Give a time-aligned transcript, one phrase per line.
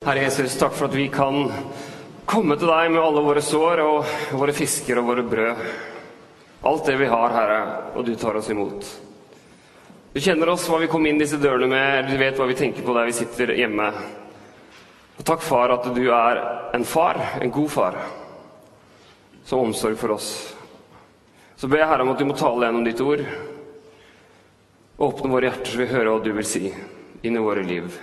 [0.00, 1.42] Herre Jesus, takk for at vi kan
[2.24, 5.58] komme til deg med alle våre sår og våre fisker og våre brød.
[6.70, 7.58] Alt det vi har, Herre,
[7.92, 8.86] og du tar oss imot.
[10.14, 12.86] Du kjenner oss, hva vi kom inn disse dørene med, du vet hva vi tenker
[12.86, 13.90] på der vi sitter hjemme.
[15.20, 16.40] Og takk, far, at du er
[16.78, 17.98] en far, en god far,
[19.44, 20.30] som omsorg for oss.
[21.60, 23.26] Så ber jeg Herre om at du må tale gjennom ditt ord.
[24.96, 28.00] Åpne våre hjerter så vi hører hva du vil si inn i våre liv.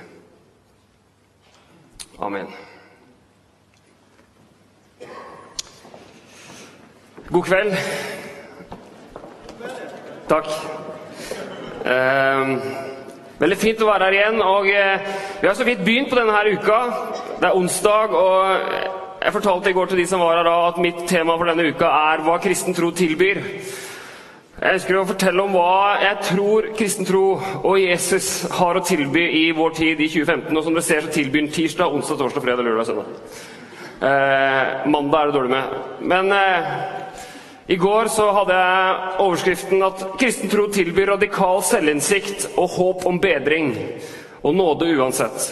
[2.20, 2.48] Amen.
[7.30, 7.76] God kveld.
[10.28, 10.48] Takk.
[11.86, 12.54] Eh,
[13.38, 14.42] veldig fint å være her igjen.
[14.42, 15.12] og eh,
[15.42, 16.80] Vi har så vidt begynt på denne her uka.
[17.38, 20.82] Det er onsdag, og jeg fortalte i går til de som var her da, at
[20.82, 23.44] mitt tema for denne uka er hva kristen tro tilbyr.
[24.58, 29.22] Jeg ønsker å fortelle om hva jeg tror kristen tro og Jesus har å tilby
[29.38, 30.50] i vår tid i 2015.
[30.50, 33.12] Og som dere ser, så tilbyr den tirsdag, onsdag, torsdag, fredag, lørdag, søndag.
[34.02, 35.78] Eh, mandag er det dårlig med.
[36.10, 36.72] Men eh,
[37.70, 43.22] i går så hadde jeg overskriften at kristen tro tilbyr radikal selvinnsikt og håp om
[43.22, 43.76] bedring.
[44.42, 45.52] Og nåde uansett.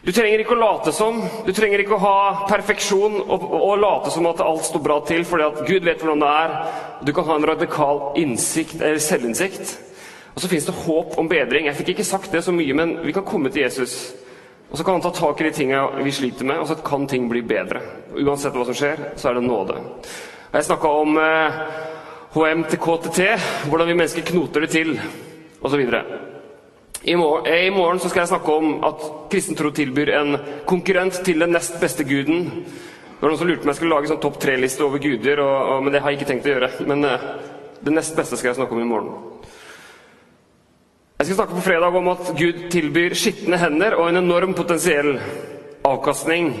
[0.00, 4.12] Du trenger ikke å late som, du trenger ikke å ha perfeksjon og, og late
[4.14, 6.54] som at alt står bra til, fordi at Gud vet hvordan det er.
[7.04, 9.74] Du kan ha en radikal innsikt, eller selvinnsikt.
[10.32, 11.68] Og så fins det håp om bedring.
[11.68, 14.14] Jeg fikk ikke sagt det så mye, men vi kan komme til Jesus.
[14.70, 17.04] Og så kan han ta tak i de tingene vi sliter med, og så kan
[17.10, 17.82] ting bli bedre.
[18.16, 19.76] Uansett hva som skjer, så er det nåde.
[20.54, 21.60] Jeg snakka om eh,
[22.38, 23.20] HM til KTT,
[23.68, 24.96] hvordan vi mennesker knoter det til,
[25.60, 25.84] osv.
[27.02, 30.36] I morgen, eh, I morgen skal jeg snakke om at kristen tro tilbyr en
[30.68, 32.50] konkurrent til den nest beste guden.
[32.60, 35.40] Det var noen som lurte på om jeg skulle lage sånn topp tre-liste over guder,
[35.40, 36.70] og, og, men det har jeg ikke tenkt å gjøre.
[36.90, 37.24] Men uh,
[37.80, 39.16] det nest beste skal jeg snakke om i morgen.
[41.20, 45.14] Jeg skal snakke på fredag om at Gud tilbyr skitne hender og en enorm potensiell
[45.88, 46.52] avkastning.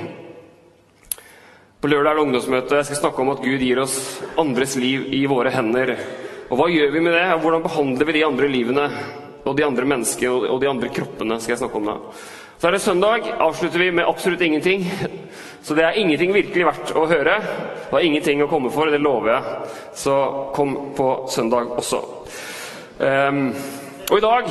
[1.80, 2.80] På lørdag er det ungdomsmøte.
[2.80, 3.96] Jeg skal snakke om at Gud gir oss
[4.40, 5.98] andres liv i våre hender.
[6.48, 7.26] Og hva gjør vi med det?
[7.40, 8.92] Hvordan behandler vi de andre livene?
[9.50, 11.96] Og de andre menneskene og de andre kroppene skal jeg snakke om da.
[12.60, 13.26] Så er det søndag.
[13.40, 14.84] Avslutter vi med absolutt ingenting.
[15.62, 17.38] Så det er ingenting virkelig verdt å høre.
[17.88, 19.54] Det er ingenting å komme for, det lover jeg.
[19.96, 20.14] Så
[20.54, 22.02] kom på søndag også.
[23.00, 23.50] Um,
[24.10, 24.50] og i dag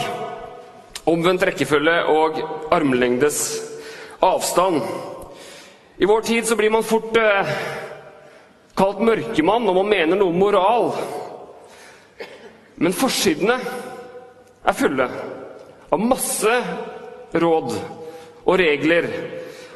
[1.09, 2.41] omvendt rekkefølge og
[2.73, 3.43] armlengdes
[4.25, 4.81] avstand.
[6.01, 7.53] I vår tid så blir man fort uh,
[8.77, 10.91] kalt mørkemann når man mener noe om moral.
[12.81, 13.59] Men forsidene
[14.69, 15.07] er fulle
[15.89, 16.55] av masse
[17.33, 17.75] råd
[18.45, 19.07] og regler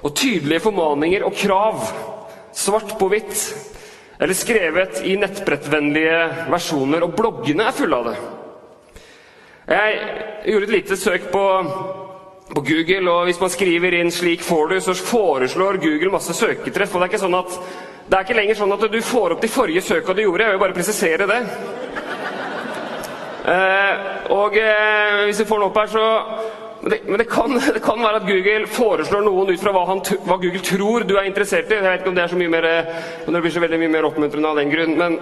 [0.03, 1.79] og tydelige formaninger og krav,
[2.53, 3.37] svart på hvitt,
[4.19, 8.15] eller skrevet i nettbrettvennlige versjoner, og bloggene er fulle av det.
[9.73, 10.01] Jeg
[10.51, 11.45] gjorde et lite søk på,
[12.51, 16.95] på Google, og hvis man skriver inn 'slik får du', så foreslår Google masse søketreff.
[16.95, 17.59] og Det er ikke sånn at
[18.09, 20.43] det er ikke lenger sånn at du får opp de forrige søka du gjorde.
[20.43, 21.41] Jeg vil bare presisere det.
[23.43, 26.05] Eh, og eh, hvis vi får den opp her, så
[26.83, 30.35] Men, det, kan, det, kan, være at Google foreslår noen ut fra hva, han, hva,
[30.35, 31.77] Google tror du er interessert i.
[31.77, 32.67] Jeg vet ikke om det er så mye mer,
[33.27, 34.97] om det blir så veldig mye mer oppmuntrende av den grunn.
[34.99, 35.15] Men,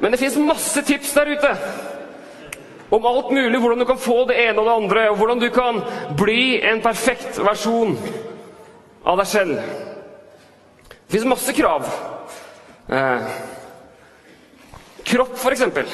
[0.00, 1.52] men det fins masse tips der ute
[2.88, 3.60] om alt mulig.
[3.60, 5.82] Hvordan du kan få det ene og det andre, og hvordan du kan
[6.16, 7.96] bli en perfekt versjon
[9.04, 9.60] av deg selv.
[10.88, 11.84] Det fins masse krav.
[12.88, 13.32] Eh,
[15.04, 15.92] kropp, for eksempel.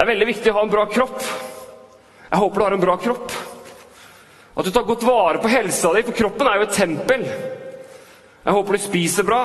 [0.00, 1.18] Det er veldig viktig å ha en bra kropp.
[2.30, 3.32] Jeg håper du har en bra kropp.
[4.56, 7.26] At du tar godt vare på helsa di, for kroppen er jo et tempel.
[8.46, 9.42] Jeg håper du spiser bra.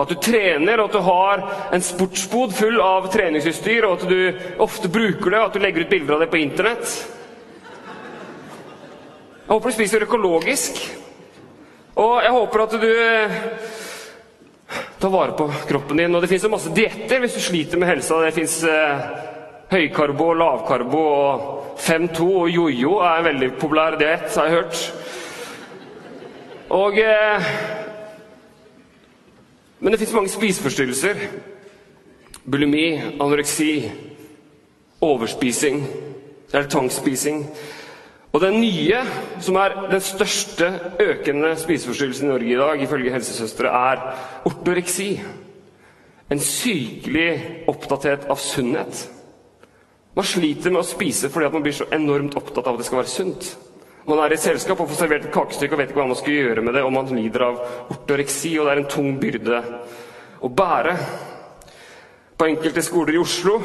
[0.00, 1.42] At du trener, og at du har
[1.76, 5.84] en sportsbod full av treningsutstyr, og at du ofte bruker det, og at du legger
[5.84, 6.96] ut bilder av det på Internett.
[9.42, 10.80] Jeg håper du spiser økologisk.
[12.00, 12.88] Og jeg håper at du
[15.04, 16.16] tar vare på kroppen din.
[16.16, 18.24] Og det fins masse dietter hvis du sliter med helsa.
[18.24, 19.06] Det fins eh,
[19.72, 24.84] høykarbo og lavkarbo og 5-2 og jojo er en veldig populær diett, har jeg hørt.
[26.74, 27.48] Og eh,
[29.84, 31.18] Men det fins mange spiseforstyrrelser.
[32.50, 33.90] Bulimi, anoreksi,
[35.00, 35.82] overspising
[36.52, 37.42] eller tvangsspising.
[38.32, 39.02] Og den nye,
[39.40, 40.70] som er den største
[41.00, 44.00] økende spiseforstyrrelsen i Norge i dag, ifølge helsesøstre, er
[44.44, 45.20] ortoreksi.
[46.30, 47.28] En sykelig
[47.68, 49.04] oppdatert av sunnhet.
[50.14, 53.00] Man sliter med å spise fordi man blir så enormt opptatt av at det skal
[53.00, 53.48] være sunt.
[54.04, 56.34] Man er i selskap og får servert et kakestykke og vet ikke hva man skal
[56.36, 57.60] gjøre med det, og man lider av
[57.94, 59.60] ortoreksi, og det er en tung byrde
[60.44, 60.92] å bære.
[62.36, 63.56] På enkelte skoler i Oslo,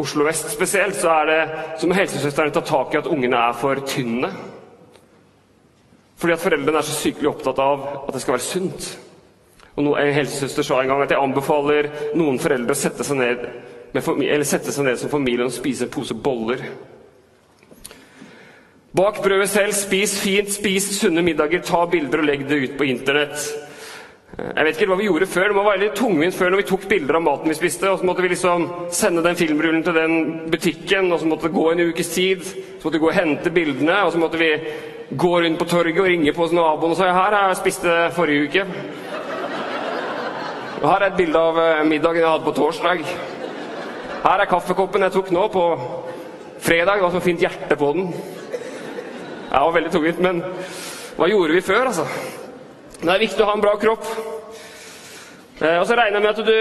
[0.00, 1.40] Oslo vest spesielt, så er det
[1.80, 4.32] som helsesøstrene tar tak i at ungene er for tynne.
[6.18, 8.90] Fordi at foreldrene er så sykelig opptatt av at det skal være sunt.
[9.74, 13.46] Og En helsesøster sa en gang at jeg anbefaler noen foreldre å sette seg ned,
[13.94, 16.64] eller sette seg ned som familie og spise en pose boller.
[18.94, 22.86] Bak brødet selv, spis fint, spis sunne middager, ta bilder og legg det ut på
[22.86, 23.48] internett.
[24.34, 25.48] Jeg vet ikke hva vi gjorde før.
[25.50, 27.90] Det må være litt tungvint før når vi tok bilder av maten vi spiste.
[27.90, 30.16] Og så måtte vi liksom sende den filmrullen til den
[30.50, 32.42] butikken, og så måtte det gå en ukes tid.
[32.46, 34.50] Så måtte vi gå og hente bildene, og så måtte vi
[35.10, 38.48] gå rundt på torget og ringe på naboen og si 'Her har jeg spist forrige
[38.48, 38.66] uke'.
[40.82, 43.33] Og her er et bilde av eh, middagen jeg hadde på torsdag.
[44.24, 45.62] Her er kaffekoppen jeg tok nå på
[46.64, 46.96] fredag.
[46.96, 48.06] Det var så fint hjerte på den.
[48.08, 50.40] Det var veldig tungvint, men
[51.18, 52.06] hva gjorde vi før, altså?
[53.02, 54.08] Det er viktig å ha en bra kropp.
[55.60, 56.56] Eh, og så regner jeg med at du,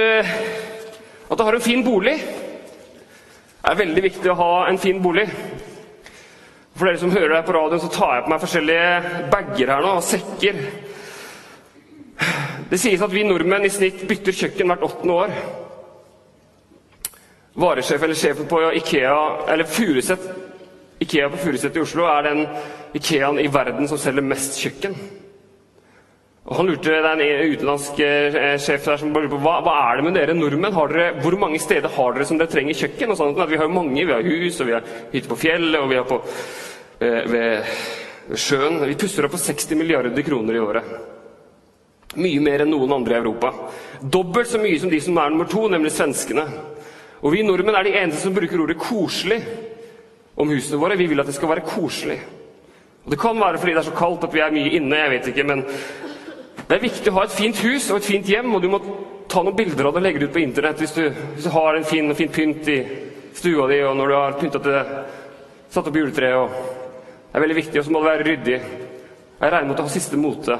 [1.31, 2.17] at du har en fin bolig.
[2.19, 5.29] Det er veldig viktig å ha en fin bolig.
[6.75, 9.87] For dere som hører deg på radioen, så tar jeg på meg forskjellige bager her
[9.87, 10.63] nå, og sekker.
[12.73, 15.37] Det sies at vi nordmenn i snitt bytter kjøkken hvert åttende år.
[17.53, 19.19] Varesjef eller sjefen på Ikea
[19.53, 20.23] eller Furuset
[21.03, 22.45] Ikea på Furuset i Oslo er den
[22.95, 24.95] Ikeaen i verden som selger mest kjøkken.
[26.43, 29.73] Og han lurte, Det er en utenlandsk eh, sjef der som lurte på hva, hva
[29.87, 30.75] er det med dere nordmenn.
[30.91, 33.11] Dere, hvor mange steder har dere som dere trenger kjøkken?
[33.11, 34.03] Og sånn at Vi har jo mange.
[34.03, 36.19] Vi har hus, og vi har hytte på fjellet, og vi har på,
[36.99, 37.73] eh, ved,
[38.35, 38.83] sjøen.
[38.87, 40.93] Vi pusser opp på 60 milliarder kroner i året.
[42.15, 43.53] Mye mer enn noen andre i Europa.
[44.03, 46.45] Dobbelt så mye som de som er nummer to, nemlig svenskene.
[47.23, 49.43] Og vi nordmenn er de eneste som bruker ordet 'koselig'
[50.35, 50.97] om husene våre.
[50.97, 52.19] Vi vil at det skal være koselig.
[53.05, 55.11] Og Det kan være fordi det er så kaldt at vi er mye inne, jeg
[55.11, 55.65] vet ikke, men
[56.69, 58.79] det er viktig å ha et fint hus og et fint hjem, og du må
[59.29, 61.49] ta noen bilder av det og legge det ut på Internett hvis du, hvis du
[61.49, 62.77] har en fin, fin, pynt i
[63.33, 64.79] stua di, og når du har pynta til
[65.73, 66.37] satt opp juletreet.
[66.37, 68.59] og Det er veldig viktig, og så må det være ryddig.
[69.41, 70.57] Jeg regner med at du har siste mote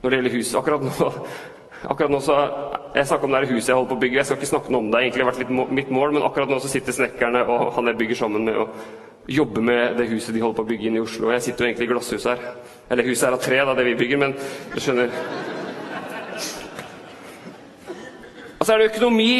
[0.00, 0.54] når det gjelder hus.
[0.54, 1.10] Akkurat nå,
[1.88, 2.36] akkurat nå så,
[2.94, 4.16] Jeg snakker om det huset jeg holder på å bygge.
[4.18, 4.92] Jeg skal ikke snakke noe om det.
[4.92, 7.86] Det har egentlig vært litt mitt mål, men akkurat nå så sitter snekkerne og han
[7.86, 10.98] jeg bygger sammen med, og jobber med det huset de holder på å bygge inn
[10.98, 11.30] i Oslo.
[11.30, 12.58] Jeg sitter jo egentlig i glasshuset her.
[12.90, 14.34] Eller huset er av tre, da, det vi bygger, men
[14.74, 15.14] du skjønner.
[18.58, 19.32] Og så er det økonomi.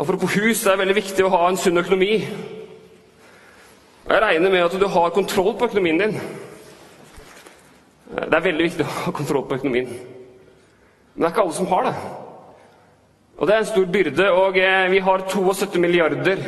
[0.00, 2.20] Apropos hus, det er veldig viktig å ha en sunn økonomi.
[4.04, 6.16] Og jeg regner med at du har kontroll på økonomien din.
[8.10, 9.90] Det er veldig viktig å ha kontroll på økonomien.
[11.20, 11.90] Men det er ikke alle som har det.
[13.36, 14.28] Og det er en stor byrde.
[14.32, 16.38] Og eh, vi har 72 milliarder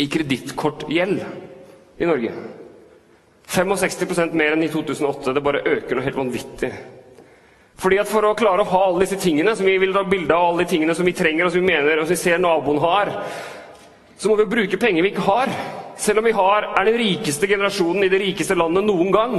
[0.00, 1.20] i kredittkortgjeld
[2.00, 2.32] i Norge.
[3.52, 5.34] 65% mer enn i 2008.
[5.36, 6.70] Det bare øker noe helt vanvittig.
[7.84, 10.32] Fordi at For å klare å ha alle disse tingene, som vi vil ta bilde
[10.32, 12.40] av alle de tingene som vi trenger, og som vi mener og som vi ser
[12.40, 13.12] naboen har,
[14.16, 15.52] så må vi bruke penger vi ikke har.
[16.00, 19.36] Selv om vi har, er den rikeste generasjonen i det rikeste landet noen gang,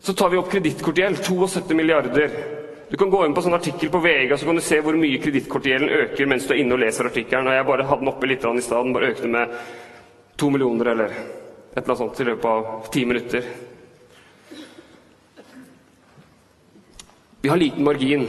[0.00, 1.24] så tar vi opp kredittkortgjeld.
[1.24, 2.30] 72 milliarder.
[2.90, 5.20] Du kan gå inn på sånn artikkel på VG så kan du se hvor mye
[5.22, 7.46] kredittkortgjelden øker mens du er inne og leser artikkelen.
[7.46, 8.86] Og jeg bare hadde den oppe litt i stad.
[8.88, 9.52] Den bare økte med
[10.40, 13.44] to millioner eller et eller annet sånt i løpet av ti minutter.
[17.40, 18.26] Vi har liten margin,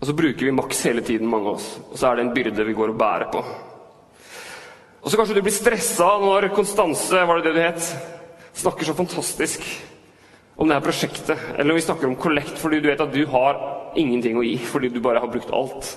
[0.00, 1.66] og så bruker vi maks hele tiden, mange av oss.
[1.90, 3.42] Og så er det en byrde vi går og bærer på.
[5.02, 7.92] Og så kanskje du blir stressa når Konstanse, var det det du het,
[8.56, 9.68] snakker så fantastisk
[10.56, 11.38] om det her prosjektet.
[11.56, 13.60] Eller om vi snakker om kollekt fordi du vet at du har
[13.96, 15.92] ingenting å gi fordi du bare har brukt alt.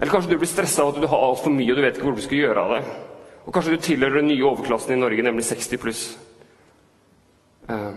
[0.00, 2.08] Eller kanskje du blir stressa av at du har altfor mye og du vet ikke
[2.08, 2.82] hvor du skal gjøre av det.
[3.44, 6.02] Og kanskje du tilhører den nye overklassen i Norge, nemlig 60 pluss.
[7.68, 7.92] Uh,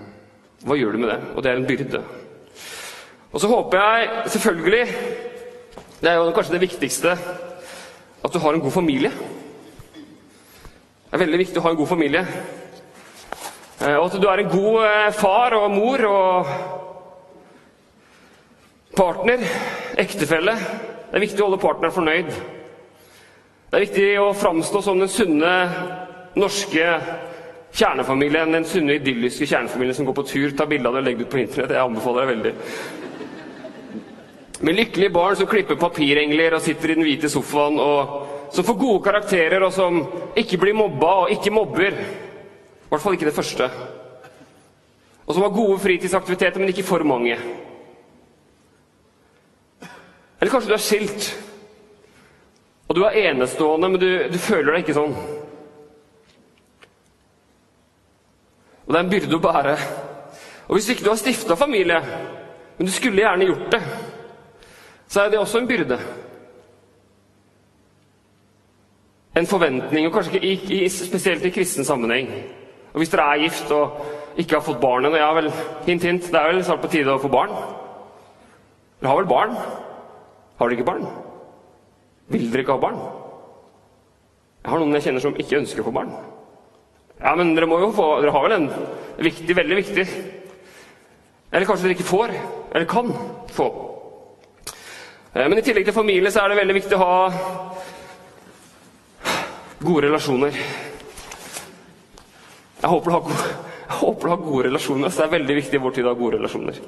[0.68, 1.20] hva gjør du med det?
[1.36, 2.04] Og det er en byrde.
[3.32, 4.86] Og så håper jeg selvfølgelig
[5.98, 7.18] Det er jo kanskje det viktigste
[8.24, 9.10] at du har en god familie.
[11.08, 12.24] Det er veldig viktig å ha en god familie.
[13.78, 16.48] Uh, og at du er en god uh, far og mor og
[18.98, 19.44] partner,
[20.02, 20.56] ektefelle.
[20.58, 22.32] Det er viktig å holde partneren fornøyd.
[23.68, 25.54] Det er viktig å framstå som den sunne
[26.40, 26.86] norske
[27.78, 28.54] kjernefamilien.
[28.58, 31.28] Den sunne, idylliske kjernefamilien som går på tur, tar bilde av det og legger det
[31.28, 31.76] ut på internett.
[31.76, 32.54] Jeg anbefaler deg veldig.
[34.66, 38.80] Med lykkelige barn som klipper papirengler og sitter i den hvite sofaen, og som får
[38.82, 40.00] gode karakterer, og som
[40.40, 42.00] ikke blir mobba og ikke mobber.
[42.88, 43.70] I hvert fall ikke det første.
[45.28, 47.36] Og som har gode fritidsaktiviteter, men ikke for mange.
[50.40, 51.28] Eller kanskje du er skilt.
[52.88, 55.18] Og du er enestående, men du, du føler deg ikke sånn.
[58.86, 59.74] Og det er en byrde å bære.
[60.70, 62.00] Og hvis ikke du har stifta familie,
[62.78, 63.82] men du skulle gjerne gjort det,
[65.12, 66.00] så er det også en byrde.
[69.38, 72.30] en forventning, og kanskje ikke i, i, spesielt i kristen sammenheng.
[72.98, 75.52] Og Hvis dere er gift og ikke har fått barn ennå, ja vel,
[75.86, 77.52] hint, hint, det er vel snart på tide å få barn?
[78.98, 79.54] Dere har vel barn?
[80.58, 81.06] Har dere ikke barn?
[82.34, 82.98] Vil dere ikke ha barn?
[84.64, 86.10] Jeg har noen jeg kjenner som ikke ønsker å få barn.
[87.22, 88.68] Ja, men dere må jo få Dere har vel en
[89.26, 90.04] viktig, veldig viktig
[91.52, 92.34] Eller kanskje dere ikke får,
[92.74, 93.14] eller kan
[93.54, 93.70] få.
[95.36, 97.16] Eh, men i tillegg til familie så er det veldig viktig å ha
[99.86, 100.87] gode relasjoner.
[102.82, 103.50] Jeg håper, du har gode,
[103.88, 106.12] jeg håper du har gode relasjoner, så det er veldig viktig i vår tid å
[106.12, 106.80] ha gode relasjoner.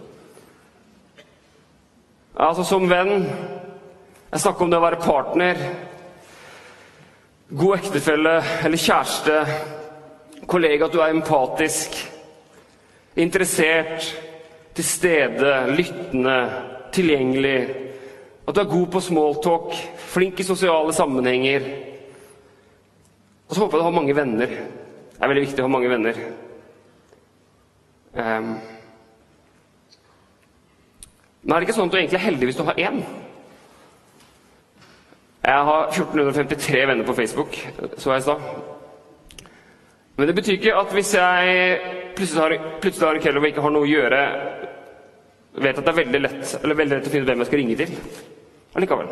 [2.39, 3.25] Altså som venn
[4.29, 5.61] Jeg snakker om det å være partner,
[7.49, 8.35] god ektefelle
[8.67, 9.37] eller kjæreste,
[10.45, 11.95] kollega, at du er empatisk,
[13.17, 14.05] interessert,
[14.77, 16.35] til stede, lyttende,
[16.93, 17.57] tilgjengelig.
[18.45, 19.73] At du er god på smalltalk,
[20.13, 21.65] flink i sosiale sammenhenger.
[23.49, 24.55] Og så håper jeg du har mange venner.
[25.19, 26.19] Det er veldig viktig å ha mange venner.
[28.15, 28.53] Um,
[31.43, 33.01] men er det ikke sånn at du egentlig er heldig hvis du har én?
[35.43, 37.57] Jeg har 1453 venner på Facebook,
[37.97, 38.45] så jeg i stad.
[40.15, 41.81] Men det betyr ikke at hvis jeg
[42.15, 44.21] plutselig har, plutselig har en kveld og ikke har noe å gjøre,
[45.59, 47.77] vet at det er veldig lett, veldig lett å finne ut hvem jeg skal ringe
[47.81, 47.93] til
[48.79, 49.11] allikevel.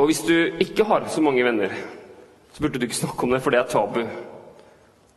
[0.00, 1.72] Og hvis du ikke har så mange venner,
[2.52, 4.00] så burde du ikke snakke om det, for det er tabu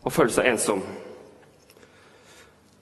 [0.04, 0.84] å føle seg ensom.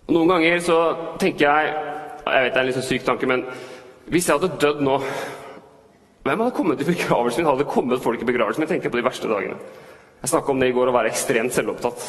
[0.08, 0.78] Og Noen ganger så
[1.22, 1.74] tenker jeg
[2.22, 3.46] Jeg vet det er en litt sånn syk tanke, men
[4.12, 4.98] hvis jeg hadde dødd nå
[6.26, 7.48] Hvem hadde kommet i begravelsen min?
[7.50, 8.70] Hadde det kommet folk i begravelsen min?
[8.70, 9.56] tenker på de verste dagene.
[10.22, 12.04] Jeg snakka om det i går, å være ekstremt selvopptatt.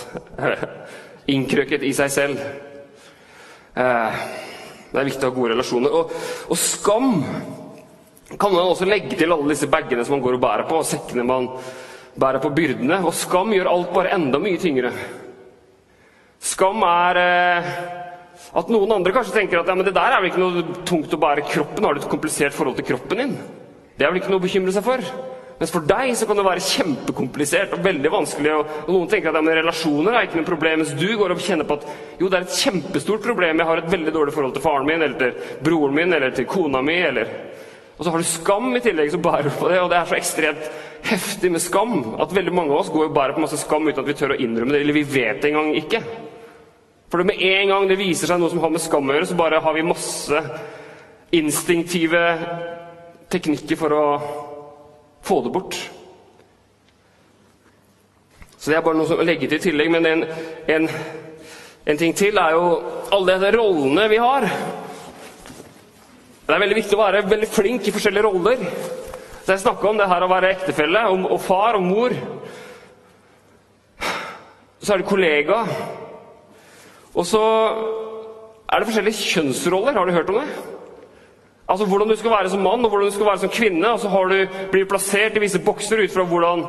[1.33, 2.43] Innkrøket i seg selv.
[3.73, 4.19] Eh,
[4.93, 5.95] det er viktig å ha gode relasjoner.
[5.97, 6.13] Og,
[6.53, 7.15] og skam
[8.37, 10.89] kan man også legge til alle disse bagene som man går og bærer på, og
[10.89, 11.49] sekkene man
[12.19, 13.01] bærer på byrdene.
[13.07, 14.93] Og skam gjør alt bare enda mye tyngre.
[16.43, 17.75] Skam er eh,
[18.59, 21.13] at noen andre kanskje tenker at ja, men det der er vel ikke noe tungt
[21.15, 21.87] å bære kroppen.
[21.87, 23.37] Har du et komplisert forhold til kroppen din?
[23.97, 25.05] Det er vel ikke noe å bekymre seg for?
[25.61, 28.55] Mens for deg så kan det være kjempekomplisert og veldig vanskelig.
[28.59, 31.37] Og, og noen tenker at ja, men relasjoner er ikke noe problem, mens du går
[31.37, 31.87] og kjenner på at
[32.19, 33.63] jo, det er et kjempestort problem.
[33.63, 36.51] Jeg har et veldig dårlig forhold til faren min, eller til broren min, eller til
[36.51, 36.99] kona mi.
[37.13, 37.35] eller...
[38.03, 40.17] Og så har du skam i tillegg som bærer på det, og det er så
[40.17, 40.65] ekstremt
[41.07, 44.03] heftig med skam at veldig mange av oss går og bærer på masse skam uten
[44.03, 46.01] at vi tør å innrømme det, eller vi vet det engang ikke.
[47.15, 49.39] For med en gang det viser seg noe som har med skam å gjøre, så
[49.39, 50.43] bare har vi masse
[51.39, 52.25] instinktive
[53.31, 54.05] teknikker for å
[55.23, 55.79] få det bort.
[58.59, 59.95] Så det er bare noe som legger til i tillegg.
[59.95, 60.27] Men en,
[60.75, 60.91] en,
[61.87, 62.67] en ting til er jo
[63.15, 64.51] alle de rollene vi har.
[66.43, 68.63] Det er veldig viktig å være veldig flink i forskjellige roller.
[69.43, 72.15] Så jeg snakka om det her å være ektefelle og, og far og mor.
[74.83, 75.61] Så er det kollega.
[77.15, 77.43] Og så
[78.67, 79.95] er det forskjellige kjønnsroller.
[79.95, 80.49] Har du hørt om det?
[81.71, 83.93] Altså Hvordan du skal være som mann og hvordan du skal være som kvinne.
[83.93, 84.39] Og så har du,
[84.73, 86.67] blir du plassert i visse bokser ut fra hvordan,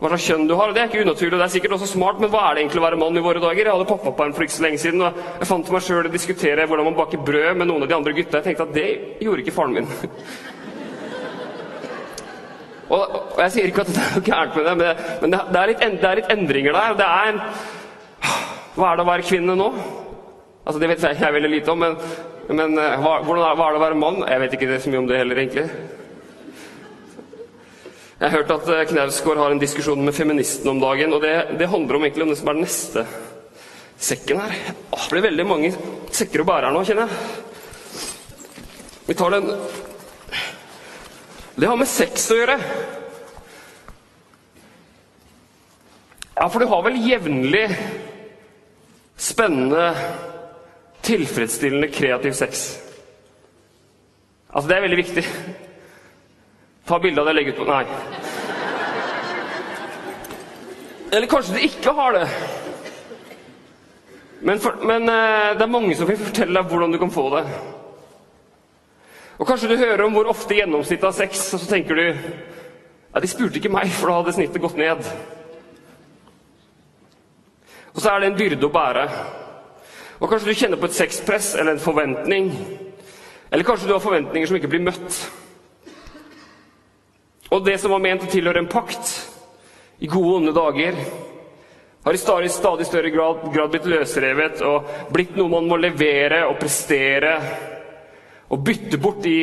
[0.00, 0.68] hva slags kjønn du har.
[0.68, 2.62] og Det er ikke unaturlig, og det er sikkert også smart, men hva er det
[2.64, 3.62] egentlig å være mann i våre dager?
[3.62, 6.66] Jeg hadde pappaperm for ikke så lenge siden, og jeg fant meg sjøl å diskutere
[6.68, 8.38] hvordan man baker brød med noen av de andre gutta.
[8.38, 8.90] Jeg tenkte at det
[9.24, 9.88] gjorde ikke faren min.
[12.94, 15.28] og, og, jeg sier ikke at det er noe gærent med det, men, det, men
[15.32, 17.00] det, er litt, det, er litt, endringer der.
[17.00, 17.42] Det er en
[18.76, 19.68] Hva er det å være kvinne nå?
[20.66, 22.00] Altså Det vet jeg, jeg veldig lite om, men
[22.46, 24.20] men eh, hva, hvordan hva er det å være mann?
[24.22, 25.66] Jeg vet ikke det så mye om det heller, egentlig.
[28.16, 31.34] Jeg har hørt at eh, Knausgård har en diskusjon med feministene om dagen, og det,
[31.60, 33.02] det, handler om egentlig om det som er den neste
[34.00, 34.54] sekken her.
[34.88, 35.72] Åh, det blir veldig mange
[36.16, 37.18] sekker å bære her nå, kjenner jeg.
[39.06, 39.52] Vi tar den
[41.56, 42.56] Det har med sex å gjøre.
[46.36, 47.66] Ja, for du har vel jevnlig
[49.28, 49.92] spennende
[51.04, 52.66] tilfredsstillende kreativ sex.
[54.48, 55.28] Altså, det er veldig viktig.
[56.86, 57.84] Ta bilde av det og legg ut på Nei.
[61.16, 62.26] Eller kanskje du ikke har det.
[64.46, 67.24] Men, for, men uh, det er mange som vil fortelle deg hvordan du kan få
[67.34, 67.46] det.
[69.38, 73.20] Og Kanskje du hører om hvor ofte gjennomsnittet har sex, og så tenker du ja,
[73.20, 75.02] de spurte ikke meg, for da hadde snittet gått ned.
[77.94, 79.06] Og så er det en byrde å bære.
[80.20, 82.52] Og kanskje du kjenner på et sexpress eller en forventning.
[83.50, 85.18] Eller kanskje du har forventninger som ikke blir møtt.
[87.50, 89.12] Og det som var ment å tilhøre en pakt
[90.02, 90.98] i gode og onde dager,
[92.06, 96.44] har i stadig, stadig større grad, grad, blitt løsrevet og blitt noe man må levere
[96.46, 97.32] og prestere
[98.46, 99.40] og bytte bort i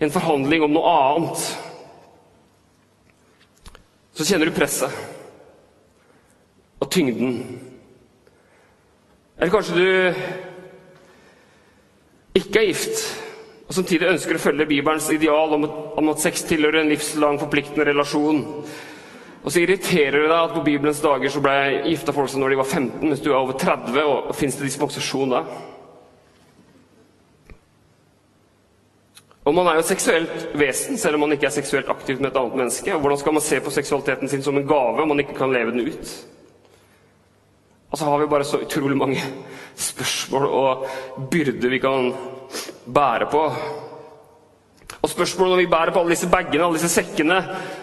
[0.00, 1.48] en forhandling om noe annet.
[4.14, 4.92] så kjenner du presset
[6.80, 7.38] og tyngden.
[9.38, 9.86] Eller kanskje du
[12.36, 13.00] ikke er gift,
[13.70, 15.66] og samtidig ønsker å følge Bibelens ideal om
[16.10, 18.40] at, sex tilhører en livslang, forpliktende relasjon.
[19.44, 22.50] Og så irriterer det deg at på Bibelens dager så ble gifta folk som når
[22.50, 25.44] de var 15, mens du er over 30, og, og fins det dispensasjon da?
[29.46, 32.32] Og man er jo et seksuelt vesen, selv om man ikke er seksuelt aktiv med
[32.32, 32.90] et annet menneske.
[32.96, 35.54] Og hvordan skal man se på seksualiteten sin som en gave om man ikke kan
[35.54, 36.12] leve den ut?
[37.90, 39.22] Og så har vi bare så utrolig mange
[39.78, 40.84] spørsmål og
[41.30, 42.12] byrder vi kan
[42.94, 43.44] bære på.
[45.00, 47.38] Og spørsmålet når vi bærer på alle disse bagene, alle disse sekkene,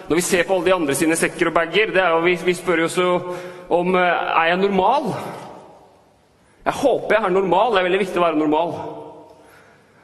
[0.10, 2.36] når vi ser på alle de andre sine sekker og bager, det er jo, vi,
[2.46, 3.08] vi spør jo så
[3.74, 4.02] om eh,
[4.42, 5.10] er jeg normal.
[6.68, 7.74] Jeg håper jeg er normal.
[7.74, 8.74] Det er veldig viktig å være normal.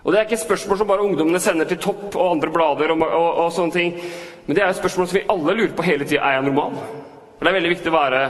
[0.04, 2.92] Og Det er ikke et spørsmål som bare ungdommene sender til Topp og andre blader.
[2.92, 3.94] og, og, og sånne ting.
[4.46, 6.24] Men det er et spørsmål som vi alle lurer på hele tida.
[6.24, 6.76] Er jeg normal?
[7.38, 8.24] For Det er veldig viktig å være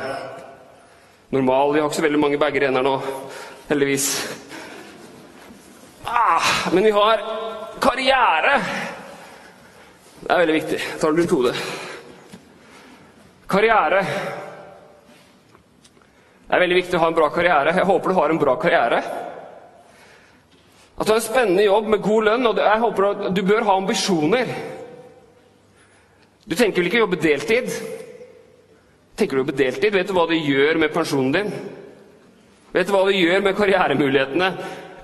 [1.34, 1.74] normal.
[1.74, 2.98] Vi har ikke så veldig mange bager igjen her nå,
[3.72, 4.10] heldigvis.
[6.06, 7.22] Ah, men vi har
[7.80, 8.62] karriere.
[10.20, 10.80] Det er veldig viktig.
[11.00, 11.56] Tar det rundt hodet.
[13.48, 14.02] Karriere.
[16.44, 17.76] Det er veldig viktig å ha en bra karriere.
[17.76, 19.02] Jeg håper du har en bra karriere.
[20.94, 23.66] At du har en spennende jobb med god lønn, og jeg håper at du bør
[23.68, 24.54] ha ambisjoner.
[26.44, 27.72] Du tenker vel ikke å jobbe deltid?
[29.16, 29.94] Tenker du å jobbe deltid?
[29.96, 31.52] Vet du hva det gjør med pensjonen din?
[32.74, 34.50] Vet du hva det gjør med karrieremulighetene?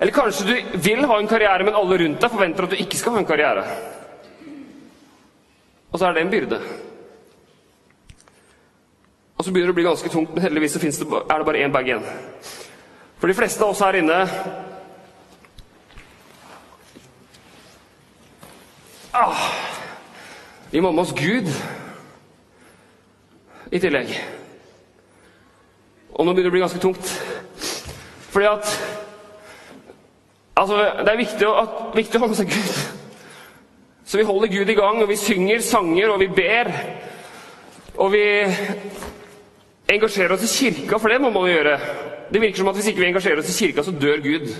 [0.00, 2.96] Eller kanskje du vil ha en karriere, men alle rundt deg forventer at du ikke
[2.96, 3.64] skal ha en karriere.
[5.90, 6.60] Og så er det en byrde.
[9.36, 11.74] Og så begynner det å bli ganske tungt, men heldigvis det, er det bare én
[11.74, 12.06] bag igjen.
[13.20, 14.18] For de fleste av oss her inne
[19.12, 19.42] ah,
[20.72, 21.48] Vi må med oss Gud
[23.70, 24.14] i tillegg.
[26.16, 27.12] Og nå begynner det å bli ganske tungt.
[28.30, 28.99] Fordi at
[30.60, 31.60] Altså, det er viktig å,
[31.96, 32.80] viktig å med seg Gud.
[34.04, 36.68] Så vi holder Gud i gang, og vi synger sanger, og vi ber.
[37.96, 38.24] Og vi
[39.94, 41.78] engasjerer oss i kirka, for det må man gjøre.
[42.32, 44.52] Det virker som at hvis ikke vi engasjerer oss i kirka, så dør Gud.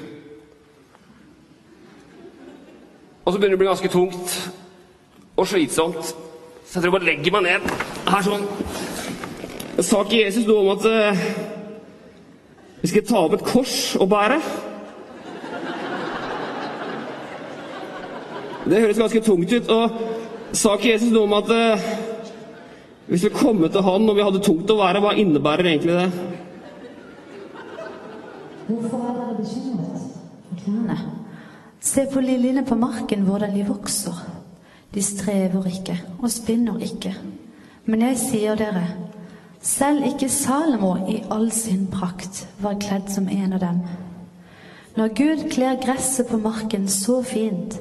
[3.25, 4.39] Og så begynner det å bli ganske tungt
[5.37, 6.15] og slitsomt.
[6.65, 7.69] Så jeg tror jeg bare legger meg ned
[8.09, 8.49] her sånn.
[9.77, 11.23] Det sa ikke Jesus noe om at uh,
[12.81, 14.41] vi skal ta opp et kors og bære?
[18.71, 19.71] Det høres ganske tungt ut.
[19.75, 21.87] Og sa ikke Jesus noe om at eh,
[23.11, 26.11] hvis vi kom til Han når vi hadde tungt å være, hva innebærer egentlig det?
[28.69, 30.05] Hvorfor er dere bekymret
[30.47, 30.99] for klærne?
[31.81, 34.15] Se på liljene på marken, hvordan de vokser.
[34.95, 37.15] De strever ikke og spinner ikke.
[37.91, 38.85] Men jeg sier dere,
[39.63, 43.83] selv ikke Salomo i all sin prakt var kledd som en av dem.
[44.95, 47.81] Når Gud kler gresset på marken så fint,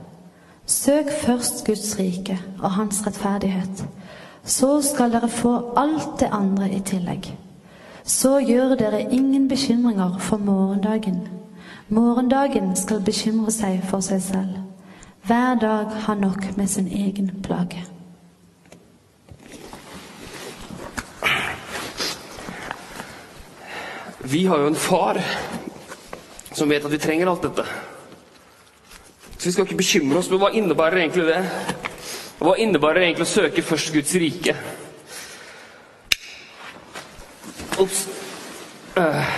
[0.71, 3.87] Søk først Guds rike og hans rettferdighet.
[4.43, 7.27] Så skal dere få alt det andre i tillegg.
[8.03, 11.27] Så gjør dere ingen bekymringer for morgendagen.
[11.89, 14.55] Morgendagen skal bekymre seg for seg selv.
[15.27, 17.83] Hver dag har nok med sin egen plage.
[24.23, 25.19] Vi har jo en far
[26.53, 27.90] som vet at vi trenger alt dette.
[29.41, 30.27] Så vi skal ikke bekymre oss.
[30.29, 31.39] Men hva innebærer egentlig det?
[32.37, 34.53] Hva innebærer egentlig å søke først Guds rike?
[37.81, 38.03] Ops.
[38.93, 39.33] Uh.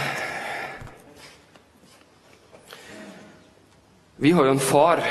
[4.19, 5.05] Vi har jo en far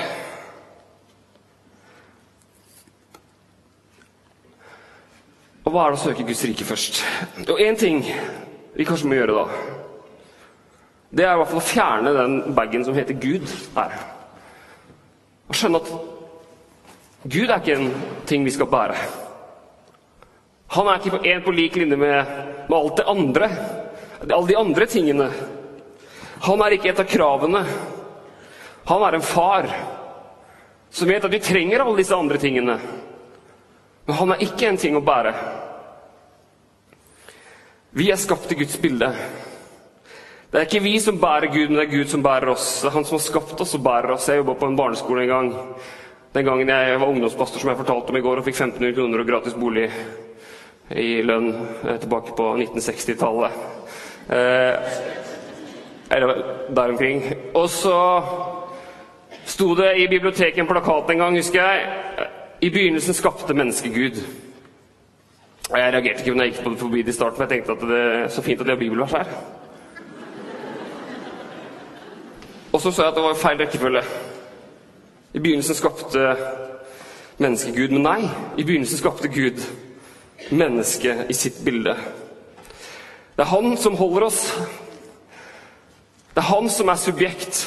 [5.65, 7.05] Og hva er det å søke Guds rike først?
[7.49, 8.05] Og én ting
[8.77, 9.61] vi kanskje må gjøre da,
[11.17, 14.12] det er i hvert fall å fjerne den bagen som heter Gud her.
[15.53, 15.91] Og skjønne at
[17.29, 17.91] Gud er ikke en
[18.27, 18.97] ting vi skal bære.
[20.73, 22.31] Han er ikke en på lik linje med,
[22.71, 23.49] med alt det andre.
[24.23, 25.27] Alle de andre tingene.
[26.49, 27.61] Han er ikke et av kravene.
[28.89, 29.69] Han er en far
[30.89, 32.79] som vet at vi trenger alle disse andre tingene.
[34.09, 35.37] Men han er ikke en ting å bære.
[37.93, 39.13] Vi er skapt i Guds bilde.
[40.53, 42.83] Det er ikke vi som bærer Gud, men det er Gud som bærer oss.
[42.83, 44.27] Det er Han som har skapt oss og bærer oss.
[44.29, 45.47] Jeg jobba på en barneskole en gang.
[46.35, 49.23] Den gangen jeg var ungdomspastor, som jeg fortalte om i går, og fikk 1500 kroner
[49.23, 49.87] og gratis bolig
[50.91, 53.57] i lønn eh, tilbake på 1960-tallet.
[54.29, 54.93] Eh,
[56.19, 56.35] eller
[56.69, 57.25] der omkring.
[57.55, 57.97] Og så
[59.45, 62.29] sto det i biblioteket en plakat en gang, husker jeg.
[62.61, 64.21] I begynnelsen skapte mennesket Gud.
[65.71, 67.89] Og Jeg reagerte ikke når jeg gikk forbi det i starten, for jeg tenkte at
[67.89, 69.37] det er så fint at de har bibelvers her.
[72.73, 74.03] Og så sa jeg at det var feil rekkefølge.
[75.35, 76.37] I begynnelsen skapte
[77.39, 77.93] mennesket Gud.
[77.93, 78.21] Men nei,
[78.57, 79.61] i begynnelsen skapte Gud
[80.51, 81.97] mennesket i sitt bilde.
[83.37, 84.41] Det er han som holder oss.
[86.33, 87.63] Det er han som er subjekt.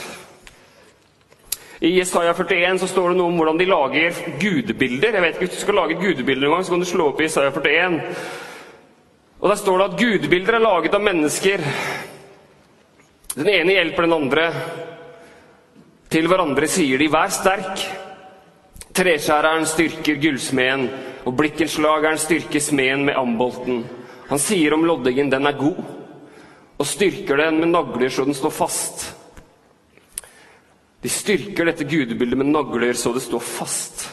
[1.82, 5.14] I Jesaja 41 så står det noe om hvordan de lager gudebilder.
[5.14, 7.10] Jeg vet ikke Hvis du skal lage et gudebilde noen gang, så kan du slå
[7.12, 8.02] opp i Jesaja 41.
[9.40, 11.62] Og Der står det at gudebilder er laget av mennesker.
[13.36, 14.44] Den ene hjelper den andre.
[16.08, 17.84] Til hverandre sier de 'vær sterk'.
[18.96, 20.88] Treskjæreren styrker gullsmeden,
[21.26, 23.84] og blikkenslageren styrker smeden med ambolten.
[24.30, 25.84] Han sier om loddingen 'den er god',
[26.80, 29.16] og styrker den med nagler så den står fast.
[31.04, 34.10] De styrker dette gudebildet med nagler så det står fast.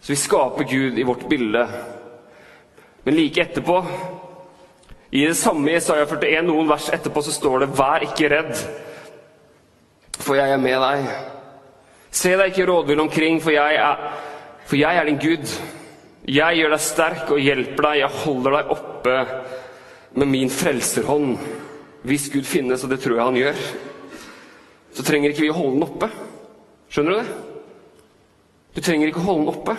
[0.00, 1.68] Så vi skaper Gud i vårt bilde.
[3.04, 3.86] Men like etterpå,
[5.10, 8.62] i det samme Jesaja 41, noen vers etterpå, så står det 'Vær ikke redd'
[10.20, 11.10] for jeg er med deg.
[12.10, 14.16] Se deg ikke rådvill omkring, for jeg, er,
[14.66, 15.52] for jeg er din Gud.
[16.30, 19.16] Jeg gjør deg sterk og hjelper deg, jeg holder deg oppe
[20.20, 21.38] med min frelserhånd.
[22.06, 23.62] Hvis Gud finnes, og det tror jeg han gjør,
[24.96, 26.10] så trenger ikke vi å holde den oppe.
[26.90, 27.38] Skjønner du det?
[28.74, 29.76] Du trenger ikke å holde den oppe.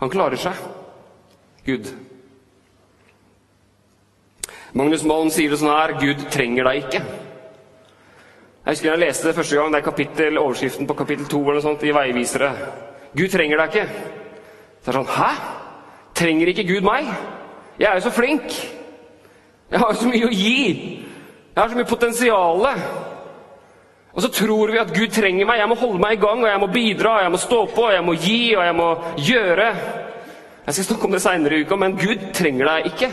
[0.00, 0.60] Han klarer seg.
[1.66, 1.90] Gud.
[4.76, 6.98] Magnus Malm sier det sånn her Gud trenger deg ikke.
[8.66, 11.56] Jeg husker jeg leste det første gang, det er kapittel, overskriften på kapittel 2 eller
[11.56, 12.50] noe sånt, i Veivisere.
[13.16, 13.86] Gud trenger deg ikke.
[14.82, 15.28] Så er det sånn Hæ?
[16.16, 17.08] Trenger ikke Gud meg?
[17.78, 18.56] Jeg er jo så flink.
[19.70, 20.66] Jeg har jo så mye å gi.
[21.54, 22.68] Jeg har så mye potensial.
[24.12, 25.62] Og så tror vi at Gud trenger meg.
[25.62, 27.86] Jeg må holde meg i gang, og jeg må bidra, og jeg må stå på,
[27.88, 28.90] og jeg må gi, og jeg må
[29.30, 29.70] gjøre.
[30.66, 33.10] Jeg skal snakke om det seinere i uka, men Gud trenger deg ikke.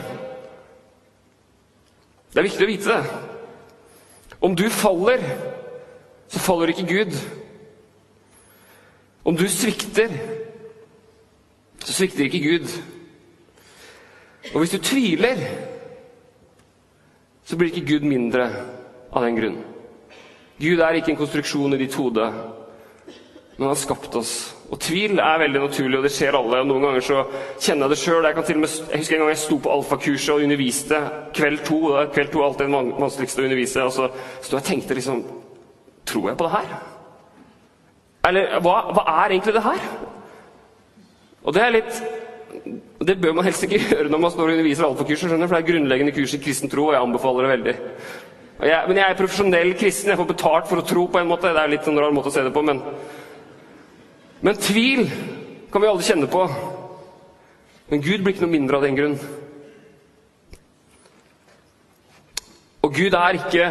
[2.34, 3.18] Det er viktig å vite det.
[4.44, 5.22] Om du faller,
[6.28, 7.14] så faller ikke Gud.
[9.24, 10.16] Om du svikter,
[11.84, 12.74] så svikter ikke Gud.
[14.54, 15.46] Og hvis du tviler,
[17.46, 18.50] så blir ikke Gud mindre
[19.14, 19.62] av den grunn.
[20.58, 24.34] Gud er ikke en konstruksjon i ditt hode, men han har skapt oss.
[24.74, 26.64] Og tvil er veldig naturlig, og det skjer alle.
[26.64, 27.20] og Noen ganger så
[27.62, 28.26] kjenner jeg det sjøl.
[28.26, 31.02] Jeg, jeg, husker en gang jeg sto på alfakurset og underviste
[31.38, 31.78] kveld to.
[32.16, 33.86] Kveld to er alltid den vanskeligste å undervise.
[33.86, 34.08] Og så
[34.42, 35.24] sto jeg og tenkte liksom
[36.04, 36.72] Tror jeg på det her?
[38.28, 39.86] Eller hva, hva er egentlig det her?
[41.44, 42.02] Og det er litt
[43.04, 45.70] det bør man helst ikke gjøre når man står og underviser alfakurset, for det er
[45.70, 47.74] grunnleggende kurs i kristen tro, og jeg anbefaler det veldig.
[48.64, 51.52] Jeg, men jeg er profesjonell kristen, jeg får betalt for å tro på en måte.
[51.52, 52.80] Det er litt en rar måte å se det på, men
[54.44, 55.08] men tvil
[55.72, 56.44] kan vi alle kjenne på.
[57.90, 59.16] Men Gud blir ikke noe mindre av den grunn.
[62.84, 63.70] Og Gud er ikke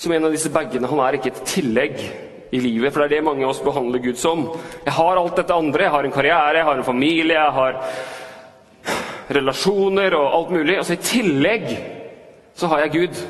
[0.00, 0.88] som en av disse bagene.
[0.88, 1.96] Han er ikke et tillegg
[2.50, 4.46] i livet, for det er det mange av oss behandler Gud som.
[4.84, 5.86] Jeg har alt dette andre.
[5.86, 7.80] Jeg har en karriere, jeg har en familie, jeg har
[9.40, 10.76] relasjoner og alt mulig.
[10.76, 11.68] Altså I tillegg
[12.58, 13.20] så har jeg Gud.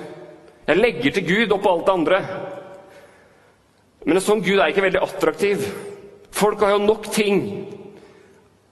[0.67, 2.23] Jeg legger til Gud oppå alt det andre.
[4.05, 5.67] Men en sånn Gud er ikke veldig attraktiv.
[6.33, 7.41] Folk har jo nok ting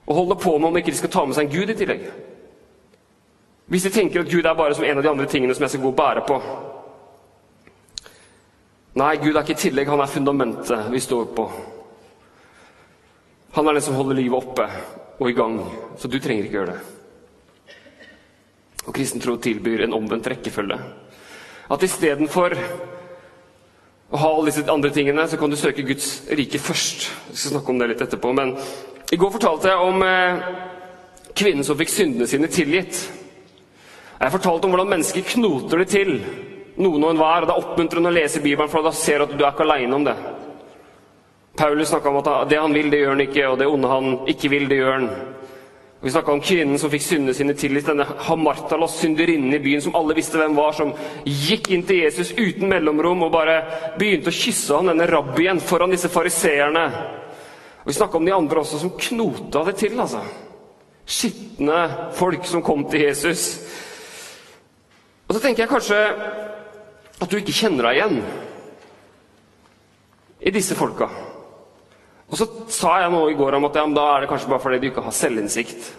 [0.08, 2.06] å holde på med om ikke de skal ta med seg en Gud i tillegg.
[3.68, 5.74] Hvis de tenker at Gud er bare som en av de andre tingene som jeg
[5.74, 6.38] skal gå og bære på.
[8.98, 11.44] Nei, Gud er ikke i tillegg, han er fundamentet vi står på.
[13.58, 14.64] Han er den som holder livet oppe
[15.18, 15.58] og i gang,
[16.00, 17.76] så du trenger ikke gjøre det.
[18.86, 20.78] Og kristen tro tilbyr en omvendt rekkefølge.
[21.68, 22.56] At istedenfor
[24.08, 27.08] og ha alle disse andre tingene, så kan du søke Guds rike først.
[27.28, 28.32] Jeg skal snakke om det litt etterpå.
[28.32, 28.54] Men
[29.12, 30.46] i går fortalte jeg om eh,
[31.36, 33.02] kvinnen som fikk syndene sine tilgitt.
[34.18, 36.14] Jeg fortalte om hvordan mennesker knoter det til,
[36.80, 37.44] noen og enhver.
[37.44, 39.98] Det er oppmuntrende å lese Bibelen, for da ser du at du er ikke aleine
[39.98, 40.16] om det.
[41.58, 44.18] Paulus snakka om at det han vil, det gjør han ikke, og det onde han
[44.30, 45.08] ikke vil, det gjør han.
[46.00, 47.88] Vi snakka om kvinnen som fikk syndene sine tilgitt.
[47.90, 50.92] Denne Hamartalos, synderinnen i byen som alle visste hvem var, som
[51.26, 53.56] gikk inn til Jesus uten mellomrom og bare
[53.98, 56.84] begynte å kysse ham, denne rabbien, foran disse fariseerne.
[57.82, 59.98] Og Vi snakka om de andre også som knota det til.
[60.00, 60.22] altså.
[61.08, 63.58] skitne folk som kom til Jesus.
[65.26, 65.98] Og så tenker jeg kanskje
[67.20, 68.20] at du ikke kjenner deg igjen
[70.40, 71.08] i disse folka.
[72.28, 74.64] Og så sa jeg noe i går om at ja, da er det kanskje bare
[74.64, 75.92] fordi du ikke har selvinnsikt.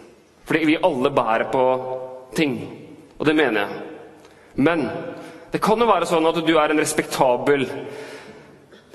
[0.46, 1.64] Fordi vi alle bærer på
[2.38, 2.60] ting.
[3.18, 3.82] Og det mener jeg.
[4.56, 4.86] Men
[5.52, 7.66] det kan jo være sånn at du er en respektabel,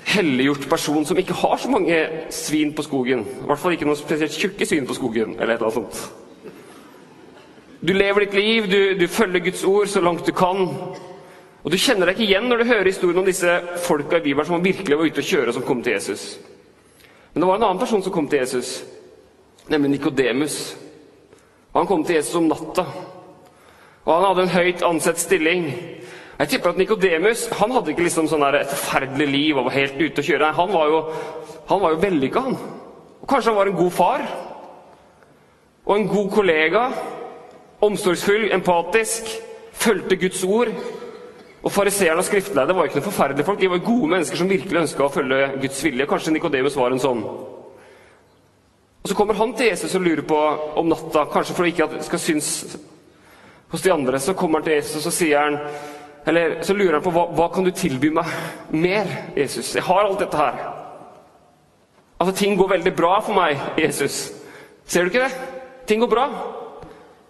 [0.05, 1.97] helliggjort person som ikke har så mange
[2.31, 3.25] svin på skogen.
[3.25, 5.35] I hvert fall ikke noen spesielt tjukke svin på skogen.
[5.39, 6.23] eller et eller annet sånt.
[7.85, 10.67] Du lever ditt liv, du, du følger Guds ord så langt du kan.
[11.63, 14.47] Og du kjenner deg ikke igjen når du hører historien om disse folka i Bibelen
[14.47, 16.37] som virkelig var ute å kjøre, som kom til Jesus.
[17.35, 18.85] Men det var en annen person som kom til Jesus,
[19.67, 20.77] nemlig Nikodemus.
[21.75, 22.85] Han kom til Jesus om natta.
[24.05, 25.65] Og han hadde en høyt ansett stilling.
[26.39, 29.99] Jeg tipper at Nikodemus han hadde ikke liksom sånn et forferdelig liv og var helt
[29.99, 30.53] ute å kjøre.
[30.55, 31.01] Han var jo,
[31.67, 32.55] jo vellykka, han.
[33.19, 34.23] Og kanskje han var en god far.
[35.83, 36.85] Og en god kollega.
[37.83, 39.27] Omsorgsfull, empatisk.
[39.75, 40.71] Fulgte Guds ord.
[41.65, 43.59] Og Fariseerne og skriftlærde var ikke noen forferdelige folk.
[43.59, 46.05] De var gode mennesker som virkelig ønska å følge Guds vilje.
[46.09, 47.23] Kanskje Nikodemus var en sånn.
[49.05, 50.37] Og Så kommer han til Jesus og lurer på
[50.77, 52.77] om natta, kanskje for ikke at det skal synes
[53.73, 54.19] hos de andre.
[54.19, 55.57] Så kommer han til Jesus og sier han,
[56.25, 58.29] eller så lurer han på hva, hva kan du tilby meg
[58.69, 59.75] mer, Jesus?
[59.75, 60.61] Jeg har alt dette her.
[62.19, 64.31] Altså, Ting går veldig bra for meg, Jesus.
[64.85, 65.49] Ser du ikke det?
[65.87, 66.29] Ting går bra.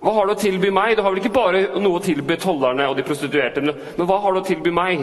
[0.05, 0.91] Hva har du å tilby meg?
[0.93, 4.35] Du har vel ikke bare noe å tilby tollerne og de prostituerte, men hva har
[4.35, 5.01] du å tilby meg?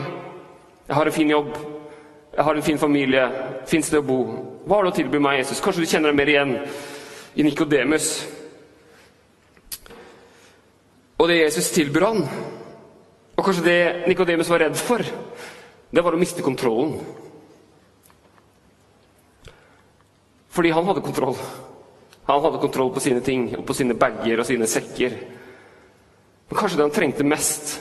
[0.87, 1.57] Jeg har en fin jobb.
[2.37, 3.25] Jeg har en fin familie.
[3.67, 4.21] Fins det å bo?
[4.63, 5.59] Hva har du å tilby meg, Jesus?
[5.65, 6.55] Kanskje du kjenner deg mer igjen
[7.35, 8.13] i Nikodemus?
[11.19, 12.23] Og det Jesus tilbyr han,
[13.35, 15.03] og kanskje det Nikodemus var redd for,
[15.91, 16.95] det var å miste kontrollen.
[20.55, 21.39] Fordi han hadde kontroll.
[22.27, 25.17] Han hadde kontroll på sine ting, og på sine bager og sine sekker.
[26.49, 27.79] Men kanskje det han trengte mest,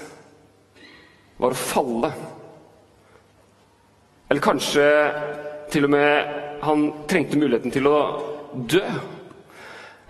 [1.42, 2.12] var å falle.
[4.32, 4.86] Eller kanskje
[5.72, 7.98] til og med han trengte muligheten til å
[8.54, 8.84] dø.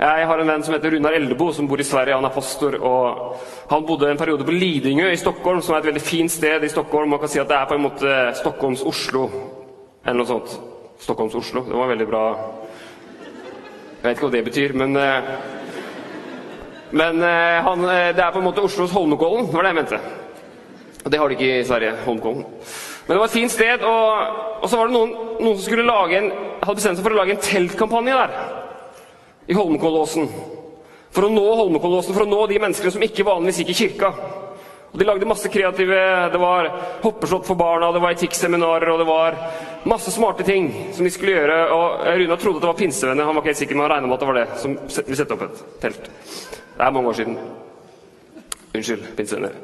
[0.02, 2.16] Jeg har en venn som heter Runar Eldebo, som bor i Sverige.
[2.18, 2.76] Han er pastor.
[2.82, 3.38] og
[3.70, 6.72] Han bodde en periode på Lidingø i Stockholm, som er et veldig fint sted i
[6.74, 7.10] Stockholm.
[7.10, 9.28] Man kan si at det er på en måte Stockholms Oslo,
[10.06, 10.58] eller noe sånt.
[11.02, 11.64] Stockholms Oslo.
[11.70, 12.24] Det var veldig bra
[14.02, 15.34] jeg vet ikke hva det betyr, men eh,
[16.92, 20.00] Men eh, han, eh, det er på en måte Oslos Holmenkollen, var det jeg mente.
[21.06, 21.94] Og det har de ikke i Sverige.
[22.06, 22.44] Holmenkollen.
[23.06, 25.88] Men det var et fint sted, og, og så var det noen, noen som skulle
[25.88, 26.28] lage en,
[26.60, 28.36] hadde bestemt seg for å lage en teltkampanje der.
[29.48, 30.28] I Holmenkollåsen.
[31.16, 34.12] For å nå Holmenkollåsen, for å nå de menneskene som ikke vanligvis gikk i kirka.
[34.92, 36.00] Og De lagde masse kreative
[36.32, 36.68] Det var
[37.04, 39.38] hoppeslott for barna, det var etikkseminarer og det var
[39.88, 41.58] masse smarte ting som de skulle gjøre.
[41.74, 44.08] Og Runa trodde at det var pinsevenner, han var ikke helt sikker, men han regna
[44.08, 44.78] med at det var det som
[45.08, 46.10] ville sette opp et telt.
[46.78, 47.38] Det er mange år siden.
[48.76, 49.56] Unnskyld, pinsevenner.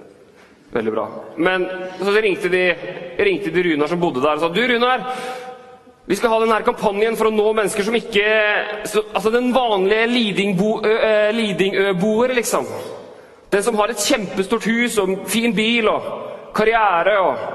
[0.71, 1.05] Veldig bra.
[1.37, 1.67] Men
[1.99, 2.63] så ringte de,
[3.19, 5.05] ringte de Runar som bodde der, og sa du, Runar,
[6.07, 8.27] vi skal ha denne kampanjen for å nå mennesker som ikke
[8.87, 10.07] så, Altså den vanlige
[11.35, 12.67] Lidingø-boer, liksom.
[13.51, 16.09] Den som har et kjempestort hus og fin bil og
[16.55, 17.45] karriere og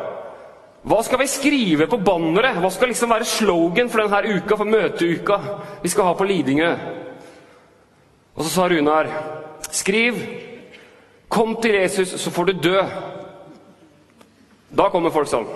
[0.82, 2.56] Hva skal vi skrive på banneret?
[2.58, 5.36] Hva skal liksom være slogan for denne uka, for møteuka
[5.82, 6.70] vi skal ha på Lidingø?
[8.34, 9.06] Og så sa Runar,
[9.70, 10.14] skriv
[11.28, 12.86] 'Kom til Jesus, så får du dø'.
[14.76, 15.46] Da kommer folk sånn.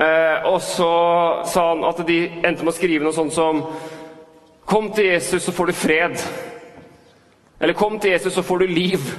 [0.00, 3.64] Eh, og så sa han at de endte med å skrive noe sånt som
[4.66, 6.47] 'Kom til Jesus, så får du fred'.
[7.60, 9.18] Eller 'Kom til Jesus, så får du liv'.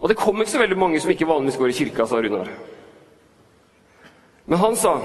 [0.00, 2.48] Og det kom ikke så veldig mange som ikke vanligvis går i kirka, sa Runar.
[4.46, 5.00] Men han sa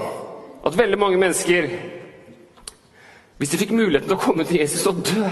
[0.64, 1.68] at veldig mange mennesker,
[3.38, 5.30] hvis de fikk muligheten til å komme til Jesus og dø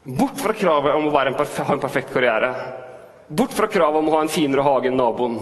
[0.00, 2.54] Bort fra kravet om å en ha en perfekt karriere.
[3.28, 5.36] Bort fra kravet om å ha en finere hage enn naboen.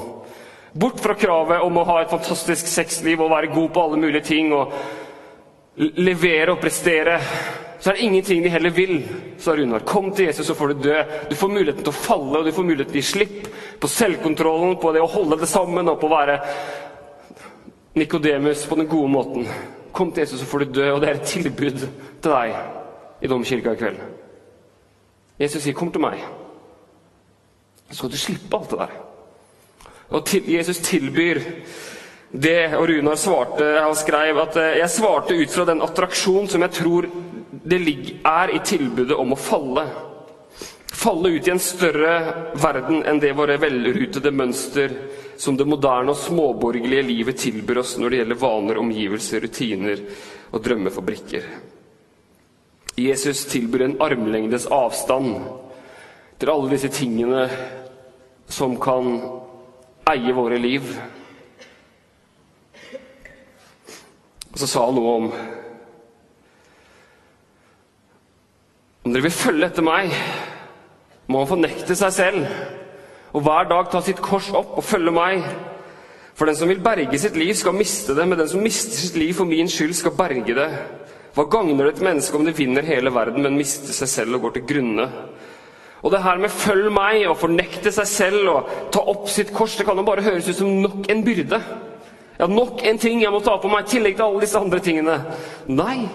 [0.72, 4.26] Bort fra kravet om å ha et fantastisk sexliv og være god på alle mulige
[4.26, 4.74] ting og
[5.78, 7.20] levere og prestere
[7.80, 8.96] så er det ingenting de heller vil,
[9.38, 9.84] sa Runar.
[9.86, 10.96] Kom til Jesus, så får du dø.
[11.30, 13.90] Du får muligheten til å falle, og du får muligheten til å gi slipp på
[13.92, 16.38] selvkontrollen, på det å holde det sammen og på å være
[17.98, 19.46] Nikodemus på den gode måten.
[19.94, 20.88] Kom til Jesus, så får du dø.
[20.94, 24.02] Og det er et tilbud til deg i domkirka i kveld.
[25.38, 26.26] Jesus sier, 'Kom til meg'.
[27.90, 28.90] Så skal du slippe alt det der.
[30.10, 31.40] Og til, Jesus tilbyr
[32.32, 36.70] det, og Runar svarte, han skrev at jeg svarte ut fra den attraksjon som jeg
[36.70, 37.06] tror
[37.64, 37.78] det
[38.24, 39.84] er i tilbudet om å falle.
[40.98, 42.12] Falle ut i en større
[42.58, 44.94] verden enn det våre velrutede mønster
[45.38, 50.02] som det moderne og småborgerlige livet tilbyr oss når det gjelder vaner, omgivelser, rutiner
[50.50, 51.44] og drømmefabrikker.
[52.98, 55.36] Jesus tilbyr en armlengdes avstand
[56.38, 57.44] til alle disse tingene
[58.50, 59.12] som kan
[60.10, 60.90] eie våre liv.
[64.50, 65.30] Og så sa han noe om
[69.08, 70.10] Om dere vil følge etter meg,
[71.32, 72.42] må han fornekte seg selv
[73.32, 75.46] og hver dag ta sitt kors opp og følge meg.
[76.36, 79.16] For den som vil berge sitt liv, skal miste det, men den som mister sitt
[79.16, 80.68] liv for min skyld, skal berge det.
[81.32, 84.44] Hva gagner det et menneske om det vinner hele verden, men mister seg selv og
[84.44, 85.10] går til grunne?
[86.04, 89.76] Og det her med 'følg meg' og fornekte seg selv og ta opp sitt kors,
[89.76, 91.62] det kan jo bare høres ut som nok en byrde.
[92.38, 94.78] Ja, nok en ting jeg må ta på meg, i tillegg til alle disse andre
[94.78, 95.24] tingene.
[95.66, 96.08] Nei,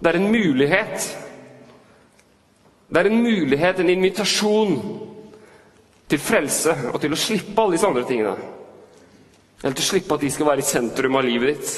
[0.00, 1.26] det er en mulighet.
[2.88, 4.78] Det er en mulighet, en invitasjon
[6.08, 8.36] til frelse og til å slippe alle disse andre tingene.
[9.60, 11.72] Eller til å slippe at de skal være i sentrum av livet ditt.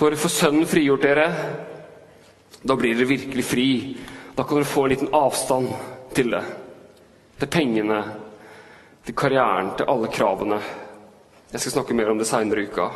[0.00, 1.26] For for Sønnen frigjort dere,
[2.62, 3.68] da blir dere virkelig fri.
[4.36, 5.68] Da kan dere få en liten avstand
[6.16, 6.42] til det.
[7.40, 8.00] Til pengene,
[9.04, 10.60] til karrieren, til alle kravene.
[11.52, 12.88] Jeg skal snakke mer om det seinere i uka.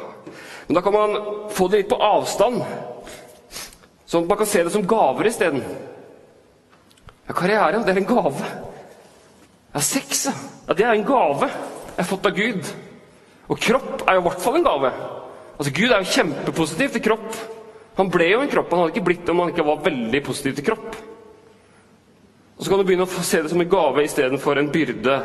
[0.66, 1.16] Men da kan man
[1.52, 2.62] få det litt på avstand.
[4.14, 5.62] Sånn at man kan se det som gaver isteden.
[7.26, 8.50] Ja, karriere, det er en gave.
[9.74, 10.20] Ja, sex,
[10.68, 12.68] ja, det er en gave jeg har fått av Gud.
[13.50, 14.92] Og kropp er jo i hvert fall en gave.
[15.56, 17.40] Altså, Gud er jo kjempepositiv til kropp.
[17.98, 18.70] Han ble jo en kropp.
[18.70, 21.00] Han hadde ikke blitt det om han ikke var veldig positiv til kropp.
[22.54, 25.18] Og Så kan du begynne å se det som en gave istedenfor en byrde.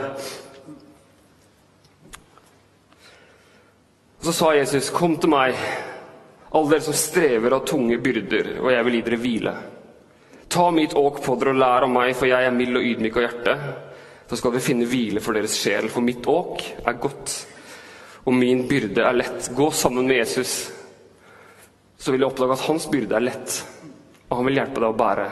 [4.17, 5.55] Og Så sa Jesus, 'Kom til meg,
[6.51, 9.57] alle dere som strever av tunge byrder, og jeg vil gi dere hvile.'
[10.49, 13.17] 'Ta mitt åk på dere og lær av meg, for jeg er mild og ydmyk
[13.17, 13.59] av hjerte.'
[14.29, 17.33] Så skal dere finne hvile for deres sjel, for mitt åk er godt,
[18.25, 19.49] og min byrde er lett.
[19.57, 20.71] Gå sammen med Jesus,
[21.97, 23.55] så vil jeg oppdage at hans byrde er lett,
[24.29, 25.25] og han vil hjelpe deg å bære.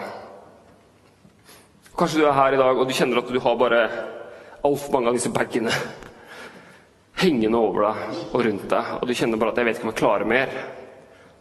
[1.98, 3.84] Kanskje du er her i dag og du kjenner at du har bare
[4.66, 5.72] altfor mange av disse bagene
[7.18, 9.94] hengende over deg og rundt deg, og du kjenner bare at 'jeg vet ikke om
[9.94, 10.77] jeg klarer mer'.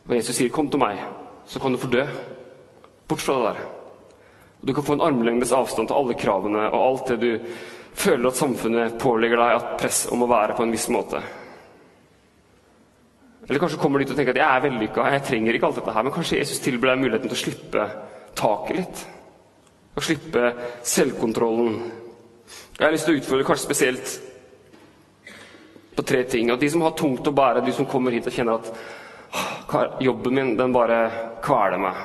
[0.09, 1.05] Og Jesus sier 'kom til meg',
[1.47, 2.07] så kan du få dø.
[3.09, 3.65] Bort fra det der.
[4.67, 7.39] Du kan få en armlengdes avstand til alle kravene og alt det du
[7.95, 11.23] føler at samfunnet pålegger deg at press om å være på en viss måte.
[13.49, 15.77] Eller kanskje kommer du dit og tenker at 'jeg er vellykka, jeg trenger ikke alt
[15.77, 17.91] dette her', men kanskje Jesus tilbyr deg muligheten til å slippe
[18.35, 19.07] taket litt.
[19.97, 21.93] Å slippe selvkontrollen.
[22.79, 24.21] Jeg har lyst til å utfordre kanskje spesielt
[25.97, 26.51] på tre ting.
[26.51, 29.06] At de som har tungt å bære, de som kommer hit og kjenner at «Åh,
[30.01, 31.01] jobben min den bare
[31.45, 32.01] kveler meg.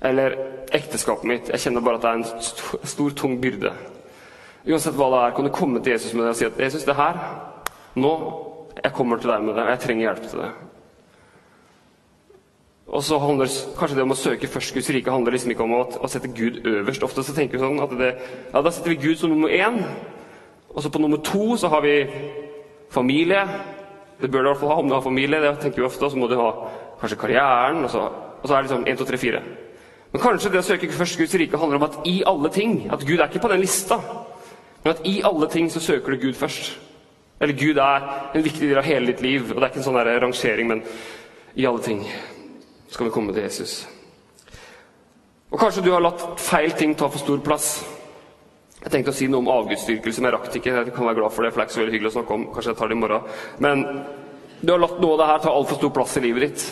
[0.00, 0.36] Eller
[0.72, 1.50] ekteskapet mitt.
[1.52, 3.72] Jeg kjenner bare at det er en stor, stor tung byrde.
[4.68, 6.84] Uansett hva det er, kan du komme til Jesus med det og si at 'Jesus,
[6.84, 7.16] det her
[7.96, 8.10] Nå
[8.84, 10.52] jeg kommer til deg med det, jeg trenger hjelp til det'.
[12.86, 13.46] Og så handler
[13.78, 16.32] kanskje det om å søke først Guds rike handler liksom ikke om å, å sette
[16.34, 17.02] Gud øverst.
[17.02, 18.08] Ofte så tenker vi sånn at det,
[18.52, 19.78] ja, da setter vi Gud som nummer én.
[20.74, 21.94] Og så på nummer to så har vi
[22.90, 23.44] familie.
[24.20, 25.40] Det bør du i hvert fall ha om du har familie.
[25.40, 26.50] det tenker vi ofte, Så må du ha
[27.00, 27.84] kanskje karrieren.
[27.84, 27.98] Og så,
[28.42, 29.42] og så er det liksom 1, 2, 3, 4.
[30.12, 33.04] Men kanskje det å søke først Guds rike handler om at i alle ting At
[33.06, 34.00] Gud er ikke på den lista,
[34.82, 36.78] men at i alle ting så søker du Gud først.
[37.40, 39.50] Eller Gud er en viktig del av hele ditt liv.
[39.50, 40.82] Og det er ikke en sånn der rangering, men
[41.54, 42.02] i alle ting
[42.88, 43.86] skal vi komme til Jesus.
[45.50, 47.80] Og kanskje du har latt feil ting ta for stor plass.
[48.80, 50.76] Jeg tenkte å si noe om avgudsdyrkelse, men jeg rakk ikke.
[50.78, 52.36] Jeg kan være glad for det, for det er ikke så veldig hyggelig å snakke
[52.36, 52.46] om.
[52.54, 53.26] Kanskje jeg tar det i morgen.
[53.60, 53.82] Men
[54.60, 56.64] du har latt noe av det her ta altfor stor plass i livet ditt.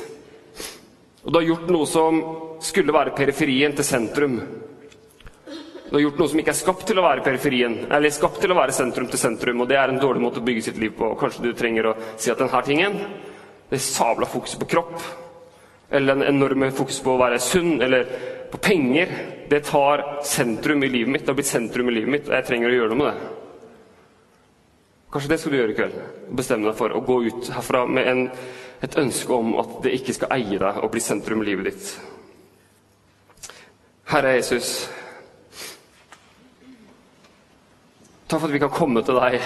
[1.26, 2.22] Og du har gjort noe som
[2.64, 4.38] skulle være periferien til sentrum.
[5.88, 8.52] Du har gjort noe som ikke er skapt til å være periferien, eller skapt til
[8.52, 10.92] å være sentrum til sentrum, og det er en dårlig måte å bygge sitt liv
[10.96, 11.14] på.
[11.20, 12.98] Kanskje du trenger å si at denne tingen,
[13.68, 14.98] det sabla fokuset på kropp,
[15.88, 18.04] eller den enorme fokuset på å være sunn, eller
[18.50, 19.10] på penger,
[19.48, 21.24] det tar sentrum i livet mitt.
[21.26, 23.34] Det har blitt sentrum i livet mitt, og jeg trenger å gjøre noe med det.
[25.12, 25.98] Kanskje det skal du gjøre i kveld.
[26.36, 28.22] Bestemme deg for å gå ut herfra med en,
[28.84, 31.94] et ønske om at det ikke skal eie deg og bli sentrum i livet ditt.
[34.08, 34.88] Herre Jesus,
[38.28, 39.40] takk for at vi kan komme til deg.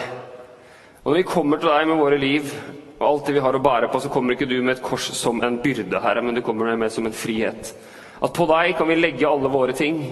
[1.03, 2.53] Og når vi kommer til deg med våre liv
[3.01, 5.09] og alt det vi har å bære på, så kommer ikke du med et kors
[5.19, 7.73] som en byrde, Herre, men du kommer med som en frihet.
[8.23, 10.03] At på deg kan vi legge alle våre ting.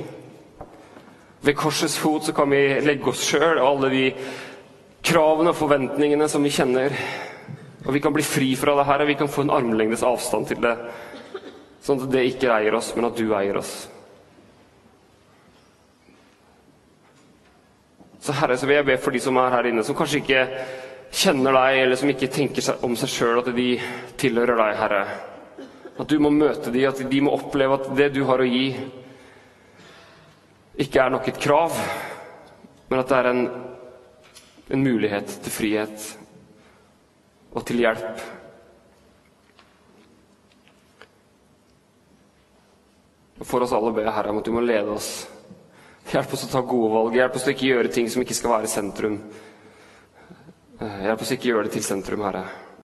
[1.41, 4.07] Ved korsets fot så kan vi legge oss sjøl og alle de
[5.07, 6.97] kravene og forventningene som vi kjenner.
[7.87, 10.51] Og vi kan bli fri fra det her, og vi kan få en armlengdes avstand
[10.51, 10.75] til det.
[11.81, 13.73] Sånn at det ikke eier oss, men at du eier oss.
[18.21, 20.45] Så Herre, så vil jeg be for de som er her inne, som kanskje ikke
[21.23, 23.71] kjenner deg, eller som ikke tenker om seg sjøl at de
[24.21, 25.05] tilhører deg, Herre.
[26.01, 28.68] At du må møte dem, at de må oppleve at det du har å gi,
[30.80, 31.76] ikke er nok et krav,
[32.88, 33.42] men at det er en,
[34.72, 36.07] en mulighet til frihet
[37.53, 38.22] og til hjelp.
[43.40, 45.11] Og For oss alle ber jeg Herre om at du må lede oss.
[46.11, 47.20] Hjelp oss å ta gode valg.
[47.20, 49.20] Hjelp oss å ikke gjøre ting som ikke skal være sentrum.
[50.80, 52.70] Hjelp oss ikke gjøre det til sentrum, Herre.